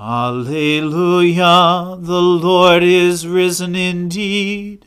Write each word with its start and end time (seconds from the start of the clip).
Alleluia, 0.00 1.96
the 1.98 2.22
Lord 2.22 2.84
is 2.84 3.26
risen 3.26 3.74
indeed. 3.74 4.86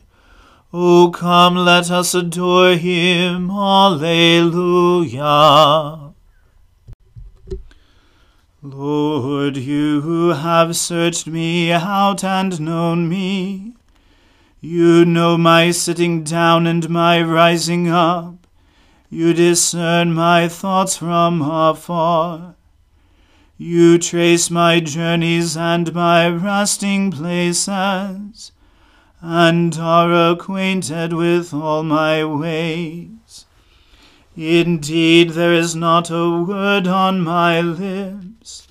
O 0.72 1.10
come, 1.10 1.54
let 1.54 1.90
us 1.90 2.14
adore 2.14 2.76
him. 2.76 3.50
Alleluia. 3.50 5.18
Lord, 8.62 9.58
you 9.58 10.30
have 10.30 10.76
searched 10.76 11.26
me 11.26 11.70
out 11.72 12.24
and 12.24 12.58
known 12.58 13.06
me. 13.06 13.74
You 14.62 15.04
know 15.04 15.36
my 15.36 15.72
sitting 15.72 16.24
down 16.24 16.66
and 16.66 16.88
my 16.88 17.20
rising 17.20 17.88
up. 17.88 18.46
You 19.10 19.34
discern 19.34 20.14
my 20.14 20.48
thoughts 20.48 20.96
from 20.96 21.42
afar. 21.42 22.54
You 23.64 23.96
trace 23.96 24.50
my 24.50 24.80
journeys 24.80 25.56
and 25.56 25.94
my 25.94 26.28
resting 26.28 27.12
places, 27.12 28.50
and 29.20 29.78
are 29.78 30.32
acquainted 30.32 31.12
with 31.12 31.54
all 31.54 31.84
my 31.84 32.24
ways. 32.24 33.46
Indeed, 34.34 35.30
there 35.30 35.52
is 35.52 35.76
not 35.76 36.10
a 36.10 36.42
word 36.42 36.88
on 36.88 37.20
my 37.20 37.60
lips, 37.60 38.66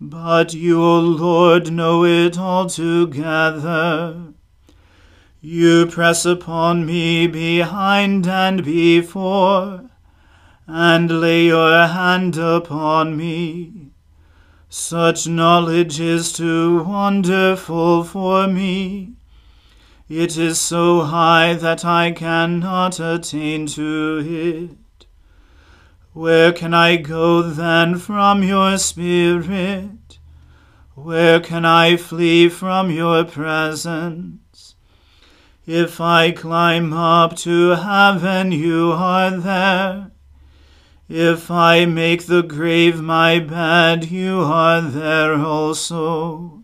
but 0.00 0.52
you, 0.52 0.82
O 0.82 0.98
Lord, 0.98 1.70
know 1.70 2.04
it 2.04 2.36
altogether. 2.36 4.34
You 5.40 5.86
press 5.86 6.26
upon 6.26 6.84
me 6.84 7.28
behind 7.28 8.26
and 8.26 8.64
before, 8.64 9.88
and 10.66 11.20
lay 11.20 11.46
your 11.46 11.86
hand 11.86 12.36
upon 12.36 13.16
me. 13.16 13.81
Such 14.74 15.28
knowledge 15.28 16.00
is 16.00 16.32
too 16.32 16.82
wonderful 16.82 18.04
for 18.04 18.48
me. 18.48 19.16
It 20.08 20.38
is 20.38 20.58
so 20.58 21.02
high 21.02 21.52
that 21.52 21.84
I 21.84 22.12
cannot 22.12 22.98
attain 22.98 23.66
to 23.66 24.22
it. 24.24 25.06
Where 26.14 26.54
can 26.54 26.72
I 26.72 26.96
go 26.96 27.42
then 27.42 27.98
from 27.98 28.42
your 28.42 28.78
Spirit? 28.78 30.18
Where 30.94 31.38
can 31.38 31.66
I 31.66 31.98
flee 31.98 32.48
from 32.48 32.90
your 32.90 33.24
presence? 33.24 34.74
If 35.66 36.00
I 36.00 36.30
climb 36.30 36.94
up 36.94 37.36
to 37.44 37.72
heaven, 37.72 38.52
you 38.52 38.92
are 38.92 39.36
there. 39.36 40.11
If 41.14 41.50
I 41.50 41.84
make 41.84 42.24
the 42.24 42.42
grave 42.42 43.02
my 43.02 43.38
bed, 43.38 44.10
you 44.10 44.40
are 44.40 44.80
there 44.80 45.34
also. 45.34 46.62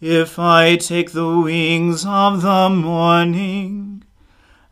If 0.00 0.38
I 0.38 0.76
take 0.76 1.12
the 1.12 1.40
wings 1.40 2.06
of 2.06 2.40
the 2.40 2.70
morning, 2.70 4.04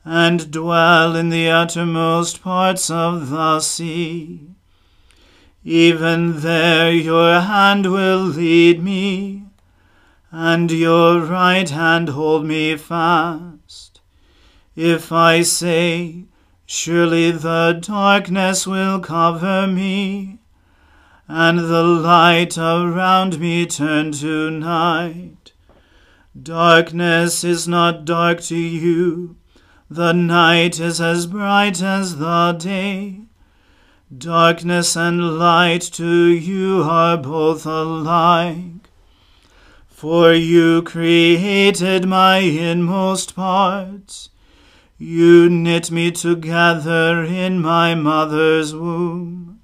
and 0.02 0.50
dwell 0.50 1.14
in 1.14 1.28
the 1.28 1.50
uttermost 1.50 2.42
parts 2.42 2.90
of 2.90 3.28
the 3.28 3.60
sea, 3.60 4.48
even 5.62 6.40
there 6.40 6.90
your 6.90 7.40
hand 7.40 7.92
will 7.92 8.22
lead 8.22 8.82
me, 8.82 9.44
and 10.30 10.72
your 10.72 11.20
right 11.20 11.68
hand 11.68 12.08
hold 12.08 12.46
me 12.46 12.78
fast. 12.78 14.00
If 14.74 15.12
I 15.12 15.42
say, 15.42 16.24
Surely 16.66 17.30
the 17.30 17.78
darkness 17.80 18.66
will 18.66 18.98
cover 18.98 19.66
me, 19.66 20.38
and 21.28 21.58
the 21.58 21.82
light 21.82 22.56
around 22.56 23.38
me 23.38 23.66
turn 23.66 24.12
to 24.12 24.50
night. 24.50 25.52
Darkness 26.40 27.44
is 27.44 27.68
not 27.68 28.06
dark 28.06 28.40
to 28.40 28.56
you, 28.56 29.36
the 29.90 30.12
night 30.12 30.80
is 30.80 31.00
as 31.02 31.26
bright 31.26 31.82
as 31.82 32.16
the 32.16 32.52
day. 32.58 33.20
Darkness 34.16 34.96
and 34.96 35.38
light 35.38 35.82
to 35.82 36.26
you 36.26 36.82
are 36.82 37.18
both 37.18 37.66
alike. 37.66 38.88
For 39.88 40.32
you 40.32 40.82
created 40.82 42.06
my 42.06 42.38
inmost 42.38 43.36
parts. 43.36 44.30
You 44.96 45.50
knit 45.50 45.90
me 45.90 46.12
together 46.12 47.24
in 47.24 47.60
my 47.60 47.96
mother's 47.96 48.72
womb. 48.72 49.60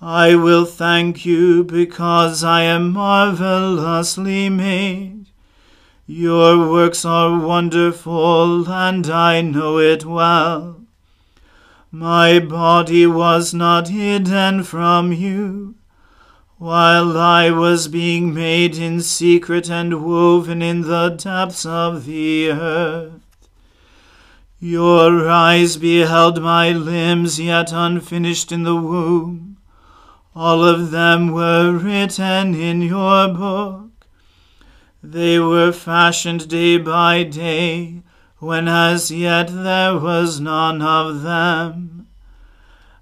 I 0.00 0.36
will 0.36 0.64
thank 0.64 1.26
you 1.26 1.64
because 1.64 2.44
I 2.44 2.62
am 2.62 2.92
marvelously 2.92 4.48
made. 4.48 5.26
Your 6.06 6.70
works 6.70 7.04
are 7.04 7.36
wonderful, 7.36 8.70
and 8.70 9.10
I 9.10 9.40
know 9.40 9.78
it 9.78 10.04
well. 10.04 10.82
My 11.90 12.38
body 12.38 13.08
was 13.08 13.52
not 13.52 13.88
hidden 13.88 14.62
from 14.62 15.12
you, 15.12 15.74
while 16.58 17.18
I 17.18 17.50
was 17.50 17.88
being 17.88 18.32
made 18.32 18.78
in 18.78 19.00
secret 19.00 19.68
and 19.68 20.04
woven 20.04 20.62
in 20.62 20.82
the 20.82 21.08
depths 21.08 21.66
of 21.66 22.04
the 22.04 22.52
earth. 22.52 23.17
Your 24.60 25.30
eyes 25.30 25.76
beheld 25.76 26.42
my 26.42 26.72
limbs 26.72 27.38
yet 27.38 27.70
unfinished 27.72 28.50
in 28.50 28.64
the 28.64 28.74
womb. 28.74 29.58
All 30.34 30.64
of 30.64 30.90
them 30.90 31.30
were 31.30 31.72
written 31.72 32.56
in 32.56 32.82
your 32.82 33.28
book. 33.28 33.90
They 35.00 35.38
were 35.38 35.70
fashioned 35.70 36.48
day 36.48 36.76
by 36.76 37.22
day 37.22 38.02
when 38.38 38.66
as 38.66 39.12
yet 39.12 39.48
there 39.48 39.96
was 39.96 40.40
none 40.40 40.82
of 40.82 41.22
them. 41.22 42.08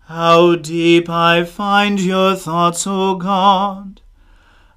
How 0.09 0.57
deep 0.57 1.09
I 1.09 1.45
find 1.45 1.99
your 1.99 2.37
thoughts, 2.37 2.87
O 2.87 3.15
God! 3.15 4.03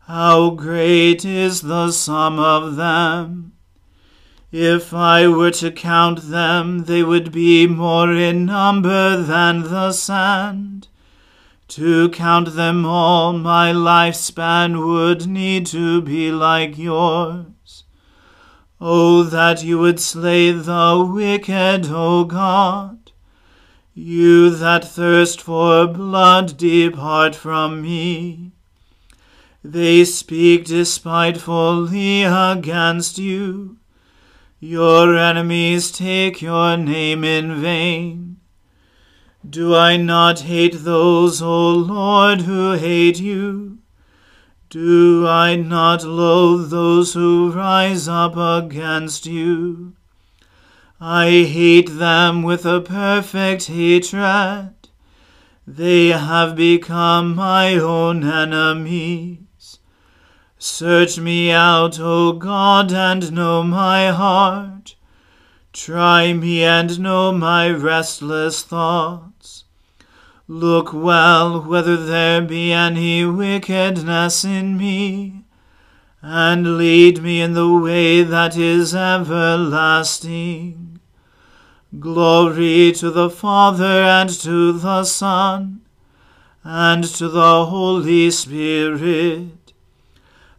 How 0.07 0.51
great 0.51 1.25
is 1.25 1.61
the 1.61 1.91
sum 1.91 2.39
of 2.39 2.77
them! 2.77 3.51
If 4.51 4.95
I 4.95 5.27
were 5.27 5.51
to 5.51 5.69
count 5.69 6.31
them, 6.31 6.85
they 6.85 7.03
would 7.03 7.31
be 7.31 7.67
more 7.67 8.11
in 8.11 8.45
number 8.45 9.21
than 9.21 9.61
the 9.61 9.91
sand. 9.91 10.87
To 11.67 12.09
count 12.09 12.55
them 12.55 12.83
all, 12.83 13.33
my 13.33 13.71
lifespan 13.71 14.87
would 14.87 15.27
need 15.27 15.67
to 15.67 16.01
be 16.01 16.31
like 16.31 16.79
yours. 16.79 17.83
Oh, 18.81 19.21
that 19.21 19.63
you 19.63 19.77
would 19.77 19.99
slay 19.99 20.51
the 20.51 21.07
wicked, 21.07 21.91
O 21.91 22.23
God! 22.23 23.11
You 23.93 24.49
that 24.49 24.83
thirst 24.83 25.41
for 25.41 25.85
blood, 25.85 26.57
depart 26.57 27.35
from 27.35 27.83
me. 27.83 28.53
They 29.63 30.05
speak 30.05 30.65
despitefully 30.65 32.23
against 32.23 33.19
you. 33.19 33.78
Your 34.61 35.17
enemies 35.17 35.89
take 35.89 36.41
your 36.41 36.75
name 36.75 37.23
in 37.23 37.61
vain. 37.61 38.41
Do 39.49 39.73
I 39.73 39.95
not 39.95 40.41
hate 40.41 40.79
those, 40.79 41.41
O 41.41 41.71
Lord, 41.71 42.41
who 42.41 42.73
hate 42.73 43.21
you? 43.21 43.77
Do 44.69 45.25
I 45.25 45.55
not 45.55 46.03
loathe 46.03 46.71
those 46.71 47.13
who 47.13 47.53
rise 47.53 48.09
up 48.09 48.35
against 48.35 49.25
you? 49.25 49.93
I 50.99 51.27
hate 51.27 51.91
them 51.91 52.43
with 52.43 52.65
a 52.65 52.81
perfect 52.81 53.67
hatred. 53.67 54.73
They 55.65 56.07
have 56.09 56.57
become 56.57 57.33
my 57.33 57.75
own 57.75 58.29
enemies. 58.29 59.48
Search 60.61 61.17
me 61.17 61.51
out, 61.51 62.01
O 62.01 62.33
God, 62.33 62.91
and 62.91 63.31
know 63.31 63.63
my 63.63 64.09
heart. 64.09 64.95
Try 65.71 66.33
me 66.33 66.65
and 66.65 66.99
know 66.99 67.31
my 67.31 67.69
restless 67.69 68.61
thoughts. 68.61 69.63
Look 70.49 70.91
well 70.91 71.61
whether 71.61 71.95
there 71.95 72.41
be 72.41 72.73
any 72.73 73.23
wickedness 73.23 74.43
in 74.43 74.77
me, 74.77 75.45
and 76.21 76.77
lead 76.77 77.23
me 77.23 77.39
in 77.39 77.53
the 77.53 77.73
way 77.73 78.23
that 78.23 78.57
is 78.57 78.93
everlasting. 78.93 80.99
Glory 81.97 82.91
to 82.97 83.09
the 83.09 83.29
Father 83.29 84.03
and 84.03 84.29
to 84.41 84.73
the 84.73 85.05
Son 85.05 85.79
and 86.63 87.05
to 87.05 87.29
the 87.29 87.67
Holy 87.67 88.29
Spirit, 88.29 89.58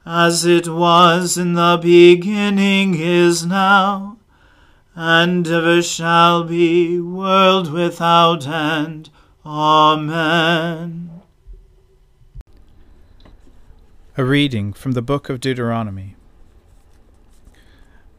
as 0.05 0.45
it 0.45 0.69
was 0.69 1.37
in 1.37 1.55
the 1.55 1.79
beginning 1.81 2.95
is 2.95 3.45
now, 3.45 4.17
and 4.95 5.47
ever 5.47 5.83
shall 5.83 6.45
be, 6.45 6.99
world 7.01 7.73
without 7.73 8.47
end. 8.47 9.11
Amen. 9.45 11.11
A 14.17 14.25
reading 14.25 14.73
from 14.73 14.93
the 14.93 15.03
book 15.03 15.29
of 15.29 15.41
Deuteronomy. 15.41 16.17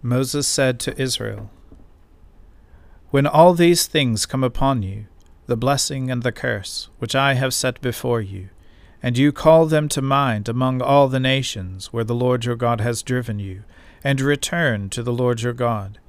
Moses 0.02 0.48
said 0.48 0.80
to 0.80 1.00
Israel, 1.00 1.52
When 3.12 3.28
all 3.28 3.54
these 3.54 3.86
things 3.86 4.26
come 4.26 4.44
upon 4.44 4.82
you, 4.82 5.06
the 5.46 5.58
blessing 5.58 6.10
and 6.10 6.24
the 6.24 6.32
curse, 6.32 6.90
which 6.98 7.14
I 7.14 7.34
have 7.34 7.54
set 7.54 7.82
before 7.82 8.22
you, 8.22 8.50
and 9.04 9.18
you 9.18 9.32
call 9.32 9.66
them 9.66 9.90
to 9.90 10.02
mind 10.02 10.48
among 10.48 10.82
all 10.82 11.08
the 11.08 11.20
nations 11.20 11.92
where 11.92 12.04
the 12.04 12.16
Lord 12.16 12.46
your 12.46 12.56
God 12.56 12.82
has 12.82 13.02
driven 13.02 13.40
you, 13.40 13.64
and 14.04 14.22
return 14.22 14.90
to 14.90 15.04
the 15.04 15.14
Lord 15.14 15.42
your 15.42 15.54
God, 15.54 16.00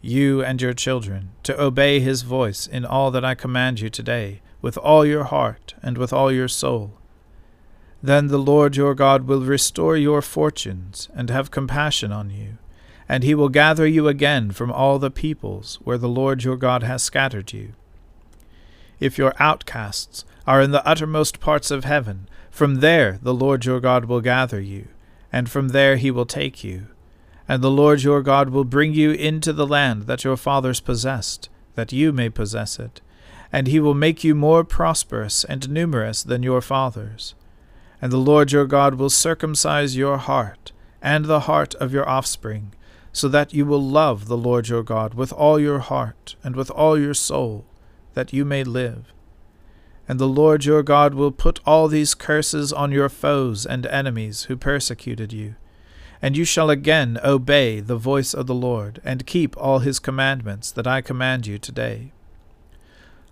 you 0.00 0.42
and 0.42 0.60
your 0.60 0.72
children, 0.72 1.30
to 1.44 1.60
obey 1.60 2.00
his 2.00 2.22
voice 2.22 2.66
in 2.66 2.84
all 2.84 3.10
that 3.10 3.24
I 3.24 3.34
command 3.34 3.80
you 3.80 3.88
today, 3.88 4.40
with 4.60 4.76
all 4.78 5.04
your 5.04 5.24
heart 5.24 5.74
and 5.82 5.98
with 5.98 6.12
all 6.12 6.30
your 6.30 6.48
soul. 6.48 6.92
Then 8.02 8.26
the 8.28 8.38
Lord 8.38 8.76
your 8.76 8.94
God 8.94 9.28
will 9.28 9.42
restore 9.42 9.96
your 9.96 10.22
fortunes 10.22 11.08
and 11.14 11.30
have 11.30 11.50
compassion 11.50 12.12
on 12.12 12.30
you, 12.30 12.58
and 13.08 13.22
he 13.22 13.34
will 13.34 13.48
gather 13.48 13.86
you 13.86 14.08
again 14.08 14.50
from 14.50 14.72
all 14.72 14.98
the 14.98 15.10
peoples 15.10 15.78
where 15.84 15.98
the 15.98 16.08
Lord 16.08 16.42
your 16.42 16.56
God 16.56 16.82
has 16.82 17.02
scattered 17.02 17.52
you. 17.52 17.72
If 18.98 19.18
your 19.18 19.34
outcasts 19.38 20.24
are 20.46 20.60
in 20.60 20.70
the 20.70 20.86
uttermost 20.86 21.40
parts 21.40 21.70
of 21.70 21.84
heaven, 21.84 22.28
from 22.50 22.76
there 22.76 23.18
the 23.22 23.34
Lord 23.34 23.64
your 23.64 23.80
God 23.80 24.06
will 24.06 24.20
gather 24.20 24.60
you, 24.60 24.88
and 25.32 25.50
from 25.50 25.68
there 25.68 25.96
he 25.96 26.10
will 26.10 26.26
take 26.26 26.62
you. 26.64 26.88
And 27.48 27.62
the 27.62 27.70
Lord 27.70 28.02
your 28.02 28.22
God 28.22 28.50
will 28.50 28.64
bring 28.64 28.94
you 28.94 29.10
into 29.10 29.52
the 29.52 29.66
land 29.66 30.02
that 30.02 30.24
your 30.24 30.36
fathers 30.36 30.80
possessed, 30.80 31.48
that 31.74 31.92
you 31.92 32.12
may 32.12 32.28
possess 32.28 32.78
it 32.78 33.00
and 33.52 33.66
he 33.66 33.78
will 33.78 33.94
make 33.94 34.24
you 34.24 34.34
more 34.34 34.64
prosperous 34.64 35.44
and 35.44 35.68
numerous 35.68 36.22
than 36.22 36.42
your 36.42 36.62
fathers. 36.62 37.34
And 38.00 38.10
the 38.10 38.16
Lord 38.16 38.50
your 38.50 38.64
God 38.64 38.94
will 38.94 39.10
circumcise 39.10 39.96
your 39.96 40.16
heart 40.16 40.72
and 41.02 41.26
the 41.26 41.40
heart 41.40 41.74
of 41.74 41.92
your 41.92 42.08
offspring, 42.08 42.72
so 43.12 43.28
that 43.28 43.52
you 43.52 43.66
will 43.66 43.82
love 43.82 44.26
the 44.26 44.38
Lord 44.38 44.68
your 44.68 44.82
God 44.82 45.12
with 45.12 45.32
all 45.32 45.60
your 45.60 45.80
heart 45.80 46.34
and 46.42 46.56
with 46.56 46.70
all 46.70 46.98
your 46.98 47.12
soul, 47.12 47.66
that 48.14 48.32
you 48.32 48.44
may 48.44 48.64
live. 48.64 49.12
And 50.12 50.20
the 50.20 50.28
Lord 50.28 50.66
your 50.66 50.82
God 50.82 51.14
will 51.14 51.30
put 51.30 51.58
all 51.64 51.88
these 51.88 52.12
curses 52.12 52.70
on 52.70 52.92
your 52.92 53.08
foes 53.08 53.64
and 53.64 53.86
enemies 53.86 54.42
who 54.42 54.58
persecuted 54.58 55.32
you. 55.32 55.54
And 56.20 56.36
you 56.36 56.44
shall 56.44 56.68
again 56.68 57.18
obey 57.24 57.80
the 57.80 57.96
voice 57.96 58.34
of 58.34 58.46
the 58.46 58.54
Lord, 58.54 59.00
and 59.06 59.24
keep 59.24 59.56
all 59.56 59.78
his 59.78 59.98
commandments 59.98 60.70
that 60.70 60.86
I 60.86 61.00
command 61.00 61.46
you 61.46 61.56
today. 61.56 62.12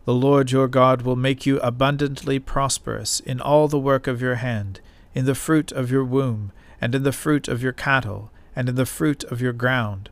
The 0.07 0.15
Lord 0.15 0.53
your 0.53 0.69
God 0.69 1.03
will 1.03 1.17
make 1.17 1.45
you 1.45 1.61
abundantly 1.61 2.39
prosperous 2.39 3.21
in 3.21 3.43
all 3.43 3.69
the 3.69 3.79
work 3.79 4.07
of 4.07 4.23
your 4.23 4.37
hand, 4.37 4.81
in 5.15 5.27
the 5.27 5.35
fruit 5.35 5.71
of 5.73 5.91
your 5.91 6.07
womb, 6.07 6.51
and 6.81 6.95
in 6.95 7.03
the 7.03 7.13
fruit 7.13 7.47
of 7.47 7.63
your 7.63 7.75
cattle, 7.75 8.31
and 8.57 8.71
in 8.71 8.77
the 8.77 8.87
fruit 8.87 9.23
of 9.25 9.43
your 9.43 9.53
ground. 9.53 10.09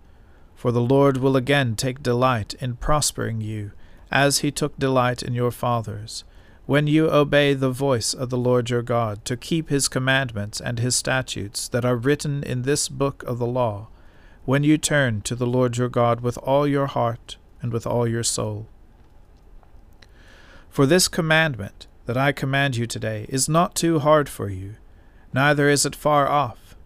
For 0.55 0.71
the 0.71 0.83
Lord 0.83 1.17
will 1.17 1.35
again 1.35 1.77
take 1.77 2.03
delight 2.03 2.53
in 2.61 2.77
prospering 2.77 3.41
you, 3.41 3.73
as 4.13 4.41
he 4.41 4.51
took 4.51 4.79
delight 4.79 5.23
in 5.23 5.33
your 5.33 5.51
fathers, 5.51 6.25
when 6.69 6.87
you 6.87 7.11
obey 7.11 7.55
the 7.55 7.71
voice 7.71 8.13
of 8.13 8.29
the 8.29 8.37
Lord 8.37 8.69
your 8.69 8.83
God, 8.83 9.25
to 9.25 9.39
keep 9.39 9.71
his 9.71 9.89
commandments 9.89 10.61
and 10.61 10.79
his 10.79 10.95
statutes 10.95 11.67
that 11.67 11.83
are 11.83 11.97
written 11.97 12.43
in 12.43 12.61
this 12.61 12.91
book 12.91 13.23
of 13.23 13.39
the 13.39 13.47
law, 13.47 13.89
when 14.45 14.63
you 14.63 14.77
turn 14.77 15.23
to 15.23 15.35
the 15.35 15.47
Lord 15.47 15.79
your 15.79 15.89
God 15.89 16.21
with 16.21 16.37
all 16.37 16.67
your 16.67 16.85
heart 16.85 17.39
and 17.63 17.73
with 17.73 17.87
all 17.87 18.07
your 18.07 18.23
soul. 18.23 18.67
For 20.69 20.85
this 20.85 21.09
commandment 21.09 21.87
that 22.05 22.19
I 22.19 22.33
command 22.33 22.77
you 22.77 22.87
today 22.87 23.25
is 23.31 23.49
not 23.49 23.75
too 23.75 24.01
hard 24.01 24.29
for 24.29 24.51
you, 24.51 24.75
neither 25.33 25.71
is 25.71 25.87
it 25.87 25.97
far 25.97 26.29
off. 26.29 26.77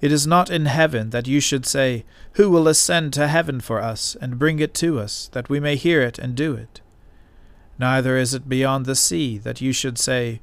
It 0.00 0.12
is 0.12 0.28
not 0.28 0.48
in 0.48 0.66
heaven 0.66 1.10
that 1.10 1.26
you 1.26 1.40
should 1.40 1.66
say, 1.66 2.04
Who 2.34 2.48
will 2.48 2.68
ascend 2.68 3.12
to 3.14 3.26
heaven 3.26 3.58
for 3.58 3.82
us, 3.82 4.16
and 4.20 4.38
bring 4.38 4.60
it 4.60 4.74
to 4.74 5.00
us, 5.00 5.28
that 5.32 5.48
we 5.48 5.58
may 5.58 5.74
hear 5.74 6.02
it 6.02 6.20
and 6.20 6.36
do 6.36 6.54
it? 6.54 6.80
Neither 7.82 8.16
is 8.16 8.32
it 8.32 8.48
beyond 8.48 8.86
the 8.86 8.94
sea 8.94 9.38
that 9.38 9.60
you 9.60 9.72
should 9.72 9.98
say, 9.98 10.40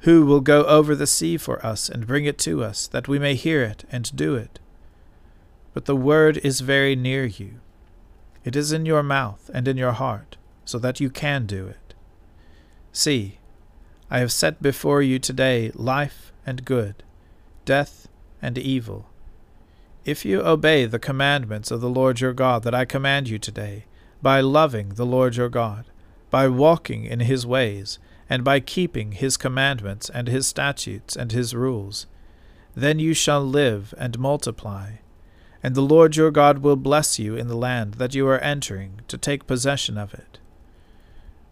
Who 0.00 0.26
will 0.26 0.42
go 0.42 0.64
over 0.64 0.94
the 0.94 1.06
sea 1.06 1.38
for 1.38 1.64
us 1.64 1.88
and 1.88 2.06
bring 2.06 2.26
it 2.26 2.36
to 2.40 2.62
us, 2.62 2.86
that 2.88 3.08
we 3.08 3.18
may 3.18 3.36
hear 3.36 3.62
it 3.62 3.86
and 3.90 4.14
do 4.14 4.34
it? 4.34 4.58
But 5.72 5.86
the 5.86 5.96
word 5.96 6.36
is 6.44 6.60
very 6.60 6.94
near 6.94 7.24
you. 7.24 7.60
It 8.44 8.54
is 8.54 8.70
in 8.70 8.84
your 8.84 9.02
mouth 9.02 9.50
and 9.54 9.66
in 9.66 9.78
your 9.78 9.92
heart, 9.92 10.36
so 10.66 10.78
that 10.78 11.00
you 11.00 11.08
can 11.08 11.46
do 11.46 11.66
it. 11.66 11.94
See, 12.92 13.38
I 14.10 14.18
have 14.18 14.30
set 14.30 14.60
before 14.60 15.00
you 15.00 15.18
today 15.18 15.70
life 15.74 16.34
and 16.44 16.66
good, 16.66 17.02
death 17.64 18.08
and 18.42 18.58
evil. 18.58 19.08
If 20.04 20.26
you 20.26 20.42
obey 20.42 20.84
the 20.84 20.98
commandments 20.98 21.70
of 21.70 21.80
the 21.80 21.88
Lord 21.88 22.20
your 22.20 22.34
God 22.34 22.62
that 22.64 22.74
I 22.74 22.84
command 22.84 23.30
you 23.30 23.38
today, 23.38 23.86
by 24.20 24.42
loving 24.42 24.90
the 24.90 25.06
Lord 25.06 25.36
your 25.36 25.48
God, 25.48 25.86
by 26.34 26.48
walking 26.48 27.04
in 27.04 27.20
his 27.20 27.46
ways, 27.46 28.00
and 28.28 28.42
by 28.42 28.58
keeping 28.58 29.12
his 29.12 29.36
commandments 29.36 30.10
and 30.10 30.26
his 30.26 30.48
statutes 30.48 31.14
and 31.14 31.30
his 31.30 31.54
rules, 31.54 32.08
then 32.74 32.98
you 32.98 33.14
shall 33.14 33.40
live 33.40 33.94
and 33.98 34.18
multiply. 34.18 34.94
And 35.62 35.76
the 35.76 35.80
Lord 35.94 36.16
your 36.16 36.32
God 36.32 36.58
will 36.58 36.74
bless 36.74 37.20
you 37.20 37.36
in 37.36 37.46
the 37.46 37.56
land 37.56 37.94
that 37.94 38.16
you 38.16 38.26
are 38.26 38.40
entering 38.40 39.02
to 39.06 39.16
take 39.16 39.46
possession 39.46 39.96
of 39.96 40.12
it. 40.12 40.40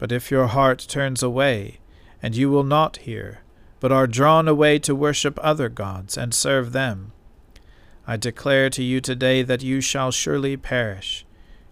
But 0.01 0.11
if 0.11 0.33
your 0.33 0.49
heart 0.49 0.85
turns 0.89 1.23
away, 1.23 1.79
and 2.21 2.35
you 2.35 2.51
will 2.51 2.65
not 2.65 2.97
hear, 3.07 3.43
but 3.79 3.93
are 3.93 4.09
drawn 4.09 4.49
away 4.49 4.81
to 4.81 4.97
worship 4.97 5.39
other 5.41 5.69
gods 5.69 6.19
and 6.19 6.35
serve 6.35 6.73
them, 6.73 7.13
I 8.05 8.17
declare 8.17 8.69
to 8.71 8.83
you 8.83 9.01
today 9.01 9.45
that 9.45 9.63
you 9.63 9.81
shall 9.81 10.11
surely 10.11 10.57
perish. 10.57 11.25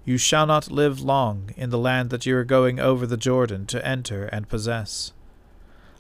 You 0.05 0.19
shall 0.19 0.47
not 0.47 0.71
live 0.71 1.01
long 1.01 1.51
in 1.57 1.71
the 1.71 1.79
land 1.79 2.11
that 2.11 2.27
you 2.27 2.37
are 2.37 2.45
going 2.45 2.81
over 2.81 3.07
the 3.07 3.17
Jordan 3.17 3.67
to 3.67 3.87
enter 3.87 4.27
and 4.27 4.49
possess. 4.49 5.13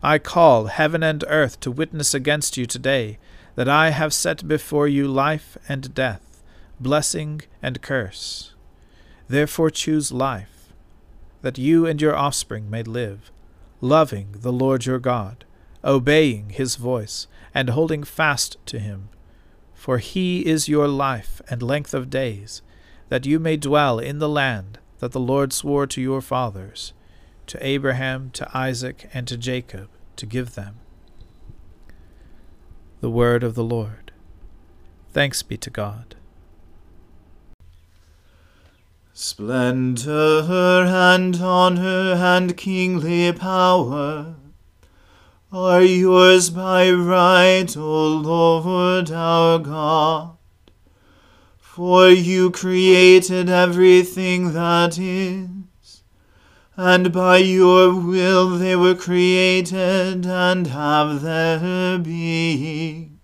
I 0.03 0.19
call 0.19 0.67
heaven 0.67 1.03
and 1.03 1.25
earth 1.29 1.61
to 1.61 1.71
witness 1.71 2.15
against 2.15 2.57
you 2.57 2.67
today 2.67 3.19
that 3.55 3.69
I 3.69 3.91
have 3.91 4.15
set 4.15 4.49
before 4.49 4.89
you 4.89 5.07
life 5.07 5.59
and 5.69 5.95
death, 5.95 6.43
blessing 6.79 7.43
and 7.63 7.83
curse. 7.83 8.55
Therefore 9.29 9.71
choose 9.71 10.13
life, 10.13 10.73
that 11.43 11.59
you 11.59 11.87
and 11.87 12.01
your 12.01 12.17
offspring 12.17 12.71
may 12.71 12.83
live, 12.83 13.31
loving 13.81 14.37
the 14.41 14.53
Lord 14.53 14.87
your 14.87 14.99
God, 14.99 15.45
obeying 15.85 16.51
his 16.51 16.77
voice, 16.77 17.27
and 17.55 17.71
holding 17.71 18.03
fast 18.03 18.57
to 18.67 18.79
him 18.79 19.11
for 19.81 19.97
he 19.97 20.45
is 20.45 20.69
your 20.69 20.87
life 20.87 21.41
and 21.49 21.63
length 21.63 21.95
of 21.95 22.11
days, 22.11 22.61
that 23.11 23.27
you 23.27 23.39
may 23.39 23.57
dwell 23.57 23.99
in 23.99 24.19
the 24.19 24.29
land 24.29 24.79
that 25.01 25.13
the 25.13 25.21
Lord 25.21 25.53
swore 25.53 25.87
to 25.89 26.01
your 26.01 26.23
fathers, 26.23 26.95
to 27.49 27.65
Abraham, 27.65 28.31
to 28.31 28.49
Isaac, 28.57 29.11
and 29.13 29.29
to 29.29 29.37
Jacob, 29.37 29.89
to 30.17 30.27
give 30.27 30.55
them. 30.55 30.77
The 33.01 33.11
Word 33.11 33.43
of 33.43 33.55
the 33.55 33.65
Lord. 33.65 34.13
Thanks 35.13 35.43
be 35.43 35.57
to 35.59 35.71
God. 35.71 36.15
Splendor 39.13 40.45
and 40.87 41.37
honor 41.37 42.15
and 42.15 42.57
kingly 42.57 43.33
power 43.33 44.37
are 45.53 45.83
yours 45.83 46.49
by 46.51 46.91
right, 46.91 47.77
O 47.77 48.07
Lord 48.07 49.11
our 49.11 49.59
God. 49.59 50.37
For 51.75 52.09
you 52.09 52.51
created 52.51 53.49
everything 53.49 54.55
that 54.55 54.99
is, 54.99 56.03
and 56.77 57.13
by 57.13 57.37
your 57.37 57.95
will 57.95 58.59
they 58.59 58.75
were 58.75 58.97
created 58.97 60.27
and 60.27 60.67
have 60.67 61.23
their 61.23 61.97
being. 62.01 63.21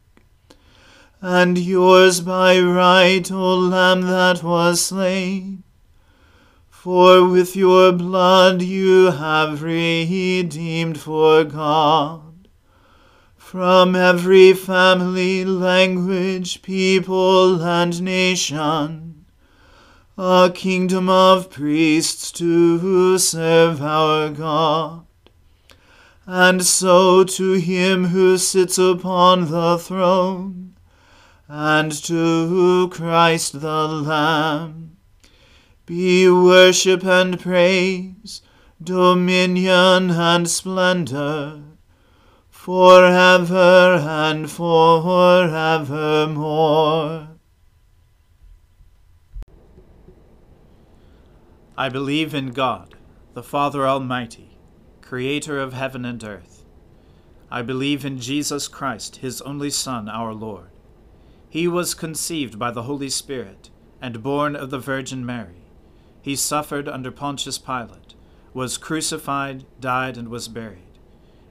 And 1.20 1.58
yours 1.58 2.20
by 2.20 2.60
right, 2.60 3.28
O 3.32 3.54
Lamb 3.56 4.02
that 4.02 4.44
was 4.44 4.80
slain, 4.80 5.64
for 6.70 7.28
with 7.28 7.56
your 7.56 7.90
blood 7.90 8.62
you 8.62 9.10
have 9.10 9.64
redeemed 9.64 11.00
for 11.00 11.42
God 11.42 12.25
from 13.46 13.94
every 13.94 14.52
family, 14.52 15.44
language, 15.44 16.62
people, 16.62 17.62
and 17.62 18.02
nation. 18.02 19.24
A 20.18 20.50
kingdom 20.52 21.08
of 21.08 21.48
priests 21.48 22.32
to 22.32 23.16
serve 23.18 23.80
our 23.80 24.30
God. 24.30 25.06
And 26.26 26.64
so 26.64 27.22
to 27.22 27.52
him 27.52 28.06
who 28.06 28.36
sits 28.36 28.78
upon 28.78 29.48
the 29.52 29.78
throne, 29.78 30.74
and 31.46 31.92
to 32.02 32.88
Christ 32.90 33.60
the 33.60 33.86
Lamb, 33.86 34.96
be 35.86 36.28
worship 36.28 37.04
and 37.04 37.38
praise, 37.38 38.42
dominion 38.82 40.10
and 40.10 40.50
splendor, 40.50 41.62
forever 42.66 44.02
and 44.02 44.50
forevermore. 44.50 44.88
I 51.78 51.88
believe 51.88 52.34
in 52.34 52.50
God, 52.50 52.96
the 53.34 53.44
Father 53.44 53.86
Almighty, 53.86 54.58
creator 55.00 55.60
of 55.60 55.74
heaven 55.74 56.04
and 56.04 56.24
earth. 56.24 56.64
I 57.52 57.62
believe 57.62 58.04
in 58.04 58.18
Jesus 58.18 58.66
Christ, 58.66 59.18
his 59.18 59.40
only 59.42 59.70
Son, 59.70 60.08
our 60.08 60.34
Lord. 60.34 60.70
He 61.48 61.68
was 61.68 61.94
conceived 61.94 62.58
by 62.58 62.72
the 62.72 62.82
Holy 62.82 63.10
Spirit 63.10 63.70
and 64.02 64.24
born 64.24 64.56
of 64.56 64.70
the 64.70 64.80
Virgin 64.80 65.24
Mary 65.24 65.62
he 66.20 66.34
suffered 66.34 66.88
under 66.88 67.12
Pontius 67.12 67.58
Pilate, 67.58 68.16
was 68.52 68.76
crucified, 68.76 69.64
died, 69.78 70.18
and 70.18 70.26
was 70.26 70.48
buried. 70.48 70.85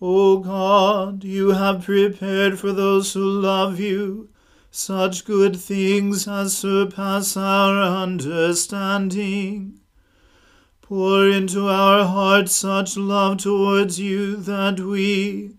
O 0.00 0.38
God, 0.38 1.24
you 1.24 1.52
have 1.52 1.84
prepared 1.84 2.58
for 2.58 2.70
those 2.70 3.14
who 3.14 3.24
love 3.24 3.80
you 3.80 4.28
such 4.70 5.24
good 5.24 5.56
things 5.56 6.28
as 6.28 6.54
surpass 6.54 7.34
our 7.34 7.82
understanding. 7.82 9.80
Pour 10.82 11.26
into 11.26 11.66
our 11.68 12.04
hearts 12.04 12.52
such 12.52 12.98
love 12.98 13.38
towards 13.38 13.98
you 13.98 14.36
that 14.36 14.80
we, 14.80 15.56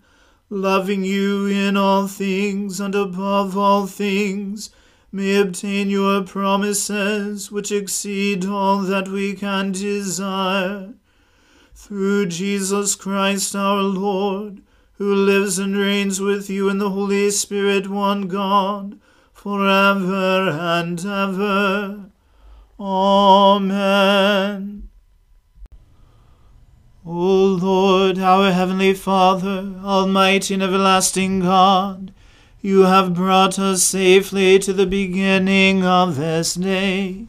loving 0.48 1.02
you 1.02 1.46
in 1.46 1.76
all 1.76 2.06
things 2.06 2.78
and 2.78 2.94
above 2.94 3.58
all 3.58 3.88
things, 3.88 4.70
may 5.10 5.34
obtain 5.40 5.90
your 5.90 6.22
promises 6.22 7.50
which 7.50 7.72
exceed 7.72 8.46
all 8.46 8.78
that 8.82 9.08
we 9.08 9.34
can 9.34 9.72
desire. 9.72 10.94
Through 11.80 12.26
Jesus 12.26 12.96
Christ 12.96 13.54
our 13.54 13.82
Lord, 13.82 14.62
who 14.94 15.14
lives 15.14 15.60
and 15.60 15.76
reigns 15.76 16.20
with 16.20 16.50
you 16.50 16.68
in 16.68 16.78
the 16.78 16.90
Holy 16.90 17.30
Spirit, 17.30 17.88
one 17.88 18.26
God, 18.26 18.98
for 19.32 19.66
ever 19.66 20.50
and 20.50 20.98
ever. 20.98 22.10
Amen. 22.80 23.68
O 27.06 27.44
Lord, 27.62 28.18
our 28.18 28.50
heavenly 28.50 28.92
Father, 28.92 29.76
almighty 29.82 30.54
and 30.54 30.64
everlasting 30.64 31.40
God, 31.40 32.12
you 32.60 32.80
have 32.82 33.14
brought 33.14 33.58
us 33.58 33.84
safely 33.84 34.58
to 34.58 34.72
the 34.72 34.86
beginning 34.86 35.84
of 35.84 36.16
this 36.16 36.54
day. 36.54 37.28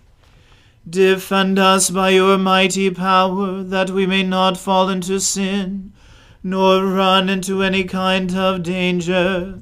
Defend 0.90 1.60
us 1.60 1.90
by 1.90 2.10
your 2.10 2.38
mighty 2.38 2.90
power, 2.90 3.62
that 3.62 3.92
we 3.92 4.08
may 4.08 4.24
not 4.24 4.58
fall 4.58 4.90
into 4.90 5.20
sin, 5.20 5.94
nor 6.42 6.86
run 6.86 7.30
into 7.30 7.62
any 7.62 7.84
kind 7.84 8.34
of 8.36 8.64
danger, 8.64 9.60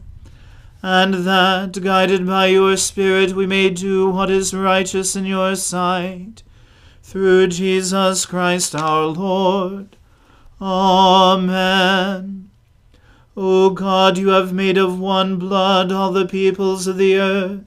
and 0.81 1.13
that, 1.25 1.81
guided 1.81 2.25
by 2.25 2.45
your 2.47 2.77
Spirit, 2.77 3.33
we 3.33 3.45
may 3.45 3.69
do 3.69 4.09
what 4.09 4.29
is 4.29 4.53
righteous 4.53 5.15
in 5.15 5.25
your 5.25 5.55
sight. 5.55 6.43
Through 7.03 7.47
Jesus 7.47 8.25
Christ 8.25 8.75
our 8.75 9.07
Lord. 9.07 9.97
Amen. 10.61 12.49
O 13.35 13.69
God, 13.69 14.17
you 14.17 14.29
have 14.29 14.53
made 14.53 14.77
of 14.77 14.99
one 14.99 15.37
blood 15.37 15.91
all 15.91 16.11
the 16.11 16.25
peoples 16.25 16.87
of 16.87 16.97
the 16.97 17.17
earth, 17.17 17.66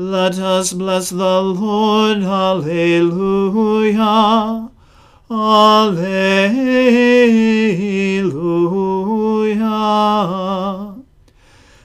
Let 0.00 0.38
us 0.38 0.72
bless 0.74 1.10
the 1.10 1.42
Lord. 1.42 2.18
Alleluia. 2.18 3.10
Alleluia. 5.28 5.74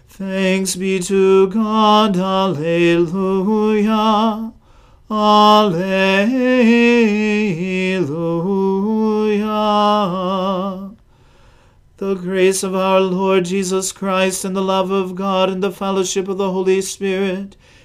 Thanks 0.07 0.75
be 0.75 0.99
to 0.99 1.47
God. 1.47 2.15
Alleluia. 2.15 3.33
Alleluia. 5.09 5.63
The 11.97 12.13
grace 12.13 12.61
of 12.61 12.75
our 12.75 13.01
Lord 13.01 13.45
Jesus 13.45 13.91
Christ 13.91 14.45
and 14.45 14.55
the 14.55 14.61
love 14.61 14.91
of 14.91 15.15
God 15.15 15.49
and 15.49 15.63
the 15.63 15.71
fellowship 15.71 16.27
of 16.27 16.37
the 16.37 16.51
Holy 16.51 16.79
Spirit 16.81 17.57